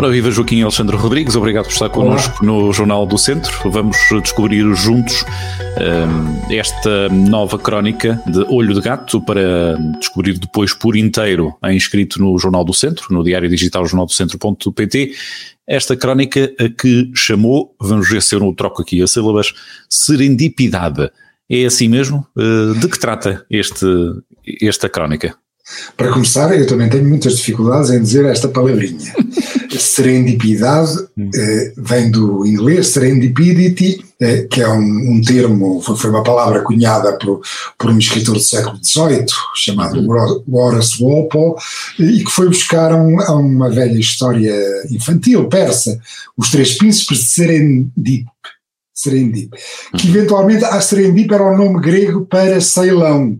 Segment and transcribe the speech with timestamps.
[0.00, 2.50] Ora, viva Joaquim Alexandre Rodrigues, obrigado por estar connosco Olá.
[2.50, 3.70] no Jornal do Centro.
[3.70, 5.26] Vamos descobrir juntos
[5.76, 12.18] um, esta nova crónica de Olho de Gato para descobrir depois por inteiro, em inscrito
[12.18, 15.12] no Jornal do Centro, no diário digital jornaldocentro.pt,
[15.66, 19.52] esta crónica a que chamou, vamos ver se eu não troco aqui as sílabas,
[19.86, 21.10] serendipidade.
[21.46, 22.26] É assim mesmo?
[22.34, 23.84] Uh, de que trata este,
[24.62, 25.36] esta crónica?
[25.96, 29.12] Para começar, eu também tenho muitas dificuldades em dizer esta palavrinha.
[29.80, 30.92] serendipidade
[31.34, 37.16] eh, vem do inglês serendipity, eh, que é um, um, termo, foi uma palavra cunhada
[37.18, 37.40] por,
[37.78, 40.44] por um escritor do século XVIII, chamado uhum.
[40.52, 41.54] Horace Walpole,
[41.98, 44.54] e que foi buscar um, a uma velha história
[44.90, 45.98] infantil persa,
[46.36, 48.26] os três príncipes de Serendip.
[48.94, 49.56] Serendip,
[49.96, 50.14] que uhum.
[50.14, 53.38] eventualmente a Serendip era o nome grego para Ceilão,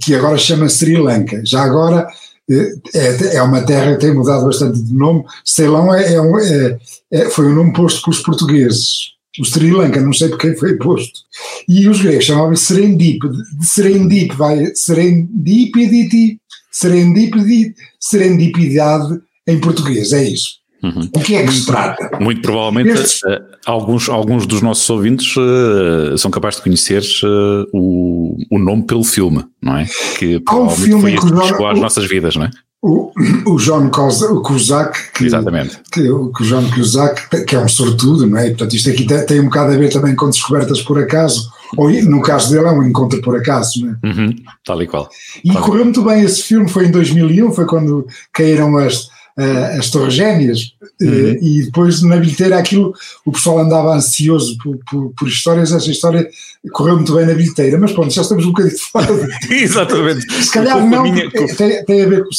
[0.00, 1.42] que agora chama Sri Lanka.
[1.44, 2.06] Já agora
[2.50, 5.24] é, é uma terra que tem mudado bastante de nome.
[5.44, 6.78] Ceilão é, é, é,
[7.12, 9.14] é foi um nome posto pelos portugueses.
[9.38, 11.20] O Sri Lanka, não sei por quem foi posto.
[11.68, 13.28] E os gregos chamavam Serendip.
[13.28, 16.38] De Serendip vai Serendipidity,
[16.70, 20.63] Serendipidity, Serendipidade em português, é isso.
[20.84, 21.08] Uhum.
[21.14, 22.18] O que é que se trata?
[22.20, 23.22] Muito provavelmente Estes...
[23.22, 28.82] uh, alguns, alguns dos nossos ouvintes uh, são capazes de conhecer uh, o, o nome
[28.82, 29.86] pelo filme, não é?
[30.18, 32.50] Que provavelmente um filme foi que chegou às nossas vidas, não é?
[32.82, 33.10] O,
[33.46, 35.78] o John Cusack, que, Exatamente.
[35.90, 38.48] Que, que o John Cusack, que é um sortudo, não é?
[38.50, 41.90] Portanto, isto aqui tem, tem um bocado a ver também com descobertas por acaso, ou
[41.90, 44.06] no caso dele é um encontro por acaso, não é?
[44.06, 45.08] Uhum, tal e qual.
[45.42, 49.78] E tal correu muito bem esse filme, foi em 2001, foi quando caíram as, uh,
[49.78, 51.38] as Torres Gêmeas, uh, uhum.
[51.40, 56.28] e depois na bilheteira aquilo, o pessoal andava ansioso por, por, por, histórias, essa história
[56.72, 59.28] correu muito bem na bilheteira, mas pronto, já estamos um bocadinho fora.
[59.50, 60.42] Exatamente.
[60.42, 61.30] Se calhar não, minha...
[61.30, 62.30] tem, tem, a ver com,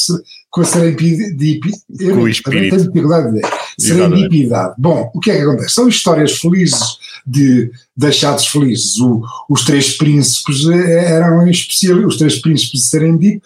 [0.56, 1.70] com a serendipidade.
[2.14, 2.76] Com o espírito.
[2.76, 3.42] Tenho dificuldade de.
[3.78, 4.74] Serendipidade.
[4.78, 5.74] Bom, o que é que acontece?
[5.74, 6.96] São histórias felizes
[7.26, 8.98] de, de achados felizes.
[8.98, 13.42] O, os três príncipes eh, eram especial, os três príncipes de Serendip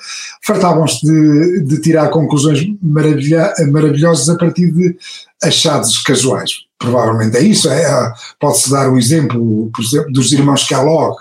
[0.47, 4.97] fartavam-se de, de tirar conclusões maravilha, maravilhosas a partir de
[5.43, 6.61] achados casuais.
[6.79, 7.69] Provavelmente é isso.
[7.69, 11.17] É, é Pode-se dar um exemplo, por exemplo, dos irmãos Kellogg.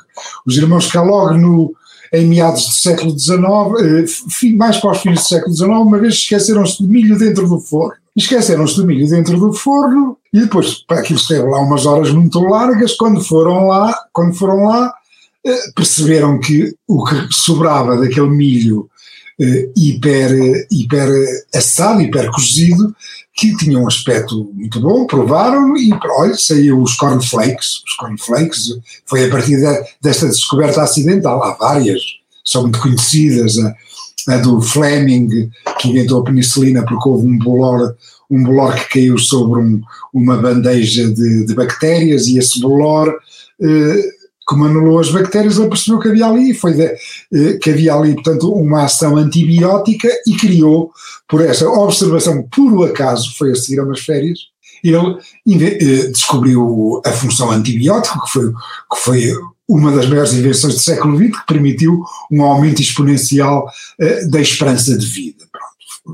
[0.46, 1.74] Os irmãos Kellogg no,
[2.14, 6.16] em meados do século XIX, eh, mais para os fins do século XIX, uma vez
[6.16, 7.94] esqueceram-se de milho dentro do forno.
[8.16, 12.94] Esqueceram-se do milho dentro do forno e depois, aquilo esteve lá umas horas muito largas,
[12.96, 14.94] quando foram lá, quando foram lá,
[15.46, 18.90] eh, perceberam que o que sobrava daquele milho
[19.40, 21.10] eh, hiper, hiper
[21.56, 22.94] assado, hiper cozido,
[23.40, 29.26] que tinha um aspecto muito bom, provaram e olha, saiu os cornflakes, os cornflakes, foi
[29.26, 32.02] a partir de, desta descoberta acidental, há várias,
[32.44, 33.76] são muito conhecidas, a,
[34.34, 35.50] a do Fleming,
[35.80, 37.96] que inventou a penicilina porque houve um bolor,
[38.30, 39.82] um bolor que caiu sobre um,
[40.14, 43.16] uma bandeja de, de, bactérias e esse bolor
[43.62, 44.19] eh,
[44.50, 48.16] como anulou as bactérias, ele percebeu que havia ali, foi de, eh, que havia ali,
[48.16, 50.92] portanto, uma ação antibiótica e criou,
[51.28, 54.40] por essa observação, por acaso, foi a seguir a umas férias,
[54.84, 59.34] ele eh, descobriu a função antibiótica, que foi, que foi
[59.68, 64.98] uma das maiores invenções do século XX, que permitiu um aumento exponencial eh, da esperança
[64.98, 65.46] de vida.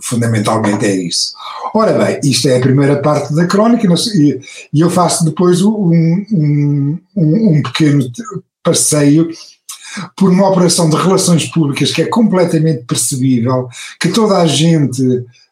[0.01, 1.33] Fundamentalmente é isso.
[1.73, 4.39] Ora bem, isto é a primeira parte da crónica e,
[4.73, 5.91] eu faço depois um,
[6.31, 8.03] um, um pequeno
[8.63, 9.29] passeio
[10.15, 13.67] por uma operação de relações públicas que é completamente percebível,
[13.99, 15.01] que toda a gente,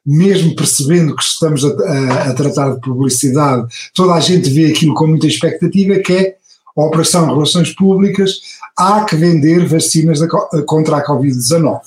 [0.05, 4.93] mesmo percebendo que estamos a, a, a, tratar de publicidade, toda a gente vê aquilo
[4.93, 6.35] com muita expectativa, que é
[6.75, 8.39] a operação de relações públicas,
[8.77, 10.27] há que vender vacinas da,
[10.65, 11.79] contra a Covid-19.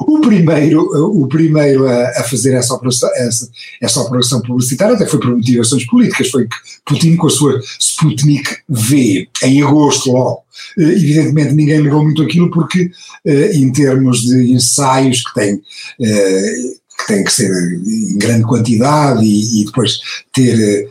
[0.00, 3.50] O primeiro, o primeiro a, a fazer essa operação, essa,
[3.80, 6.46] essa operação publicitária até foi por motivações políticas, foi
[6.84, 10.44] Putin com a sua Sputnik V, em agosto logo.
[10.78, 12.90] Eh, evidentemente ninguém ligou muito aquilo porque,
[13.24, 15.60] eh, em termos de ensaios que têm,
[16.00, 16.56] eh,
[16.98, 19.98] que têm que ser em grande quantidade e, e depois
[20.32, 20.88] ter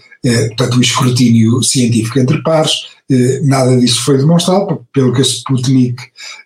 [0.47, 2.71] portanto, o escrutínio científico entre pares,
[3.43, 6.01] nada disso foi demonstrado, pelo que a Sputnik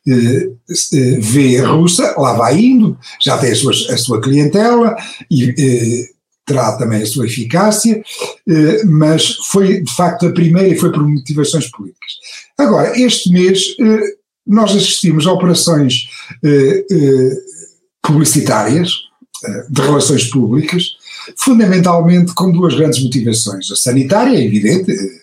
[0.07, 0.49] eh,
[0.93, 4.95] eh, vê a russa, lá vai indo, já tem a sua, a sua clientela
[5.31, 6.09] e
[6.45, 8.03] terá também a sua eficácia,
[8.87, 12.11] mas foi de facto a primeira e foi por motivações políticas.
[12.57, 13.75] Agora, este mês
[14.47, 16.09] nós assistimos a operações
[18.01, 18.89] publicitárias
[19.69, 20.97] de relações públicas
[21.37, 23.69] fundamentalmente com duas grandes motivações.
[23.71, 25.18] A sanitária, é evidente, eh,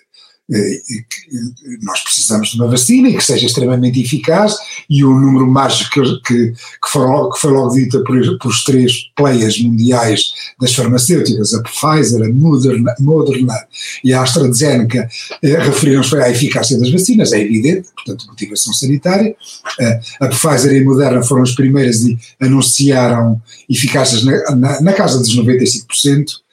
[1.82, 4.54] nós precisamos de uma vacina e que seja extremamente eficaz
[4.88, 5.90] e o número mágico
[6.22, 11.52] que, que, foi, que foi logo dita por, por os três players mundiais das farmacêuticas,
[11.54, 13.54] a Pfizer, a Moderna, Moderna
[14.02, 15.08] e a AstraZeneca,
[15.43, 19.34] eh, referiram-se à eficácia das vacinas, é evidente, portanto motivação sanitária.
[19.81, 24.93] Eh, a Pfizer e a Moderna foram as primeiras e anunciaram eficácias na, na, na
[24.93, 26.45] casa dos 95%, eh,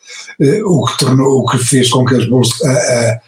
[0.65, 2.59] o, que tornou, o que fez com que as, bolsas,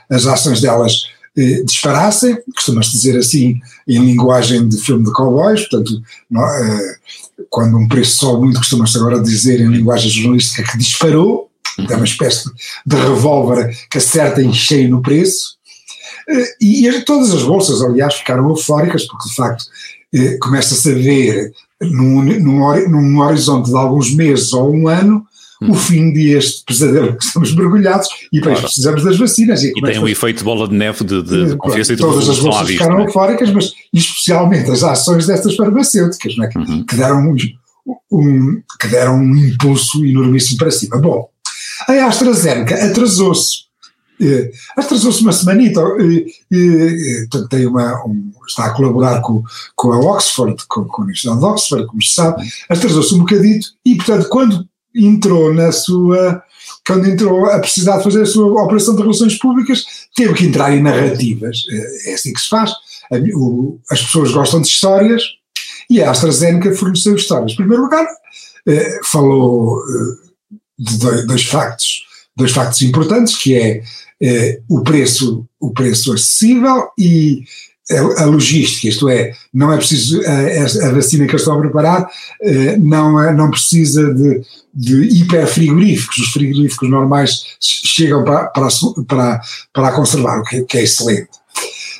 [0.09, 1.05] as ações delas
[1.37, 6.01] eh, disparassem, costuma-se dizer assim em linguagem de filme de cowboys, portanto,
[6.33, 6.95] eh,
[7.49, 12.05] quando um preço sobe muito, costuma-se agora dizer em linguagem jornalística que disparou, é uma
[12.05, 12.49] espécie
[12.85, 15.57] de revólver que acerta em cheio no preço,
[16.61, 19.65] e, e todas as bolsas, aliás, ficaram eufóricas, porque de facto
[20.39, 21.51] começa-se a ver
[21.81, 25.27] num, num, num horizonte de alguns meses ou um ano
[25.61, 28.61] o fim deste pesadelo que estamos mergulhados e depois claro.
[28.67, 29.63] precisamos das vacinas.
[29.63, 32.29] E, e tem um efeito bola de neve de, de, de confiança e de Todas
[32.29, 36.57] as bolsas ficaram eufóricas, mas especialmente as ações destas farmacêuticas, é?
[36.57, 36.85] uhum.
[36.85, 37.35] que, deram um,
[38.11, 40.97] um, que deram um impulso enormíssimo para cima.
[40.97, 41.29] Bom,
[41.87, 43.65] a AstraZeneca atrasou-se.
[44.19, 49.43] Eh, atrasou-se uma semanita, eh, eh, tem uma, um, está a colaborar com,
[49.75, 53.67] com a Oxford, com, com a Universidade de Oxford, como se sabe, atrasou-se um bocadito
[53.85, 56.43] e, portanto, quando entrou na sua.
[56.85, 59.83] Quando entrou a precisar de fazer a sua operação de relações públicas,
[60.15, 61.63] teve que entrar em narrativas.
[61.69, 62.71] É, é assim que se faz.
[63.89, 65.23] As pessoas gostam de histórias
[65.89, 67.51] e a AstraZeneca forneceu histórias.
[67.51, 68.05] Em primeiro lugar,
[68.67, 72.03] eh, falou eh, de dois factos,
[72.35, 73.83] dois factos importantes, que é
[74.21, 77.43] eh, o preço, o preço acessível e
[77.91, 82.09] a, logística, isto é, não é preciso, a, a vacina que eles estão a preparar
[82.79, 84.41] não, é, não precisa de,
[84.73, 88.47] de hiperfrigoríficos, os frigoríficos normais chegam para,
[89.07, 89.41] para,
[89.71, 91.29] para, a conservar, o que, que é excelente.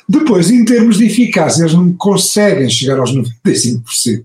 [0.08, 4.24] Depois, em termos de eficácia, eles não conseguem chegar aos 95%,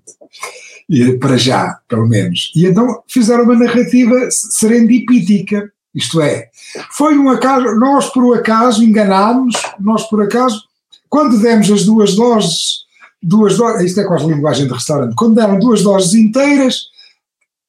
[1.19, 2.52] para já, pelo menos.
[2.56, 6.50] E então fizeram uma narrativa serendipítica, isto é,
[6.92, 10.70] foi um acaso, nós por acaso enganámos, nós por acaso
[11.12, 12.86] quando demos as duas doses,
[13.22, 16.86] duas doses, isto é quase linguagem de restaurante, quando deram duas doses inteiras,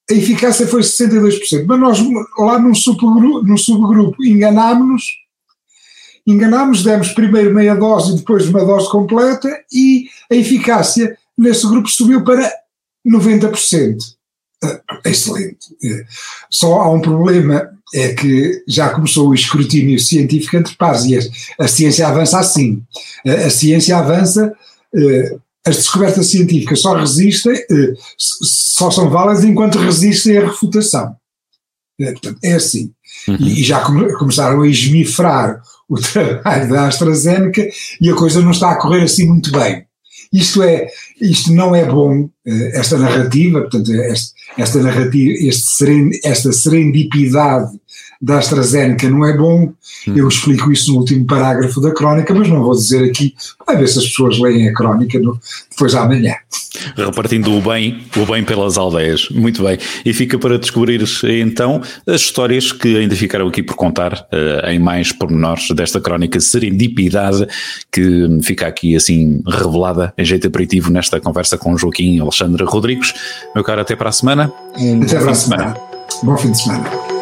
[0.09, 1.65] a eficácia foi 62%.
[1.67, 1.99] Mas nós
[2.39, 5.03] lá num subgrupo, num subgrupo enganámos-nos,
[6.25, 11.89] enganámos, demos primeiro meia dose e depois uma dose completa e a eficácia nesse grupo
[11.89, 12.49] subiu para
[13.05, 13.97] 90%.
[15.05, 15.69] Excelente.
[16.51, 21.65] Só há um problema, é que já começou o escrutínio científico entre pares e a,
[21.65, 22.83] a ciência avança assim.
[23.27, 24.53] A, a ciência avança,
[24.95, 25.37] eh,
[25.67, 31.15] as descobertas científicas só resistem, eh, só são válidas enquanto resistem à refutação.
[32.01, 32.91] É, portanto, é assim.
[33.29, 33.37] Uhum.
[33.39, 37.69] E, e, já come, começaram a esmifrar o trabalho da AstraZeneca
[38.01, 39.87] e a coisa não está a correr assim muito bem.
[40.33, 40.87] Isto é,
[41.21, 47.79] isto não é bom, eh, esta narrativa, portanto, este, esta narrativa, este seren, esta serendipidade
[48.23, 49.73] da AstraZeneca não é bom.
[50.07, 50.15] Hum.
[50.15, 53.35] Eu explico isso no último parágrafo da crónica, mas não vou dizer aqui,
[53.67, 55.39] para ver se as pessoas leem a crónica no,
[55.69, 56.35] depois amanhã.
[56.97, 59.29] Repartindo o bem, o bem pelas aldeias.
[59.31, 59.77] Muito bem.
[60.05, 61.03] E fica para descobrir
[61.41, 66.39] então as histórias que ainda ficaram aqui por contar uh, em mais pormenores desta crónica
[66.41, 67.47] Serendipidade,
[67.91, 73.13] que fica aqui assim revelada em jeito aperitivo nesta conversa com Joaquim Alexandre Rodrigues.
[73.55, 74.53] Meu caro, até para a semana.
[75.05, 75.77] Até para a semana.
[76.23, 77.22] Bom fim de semana.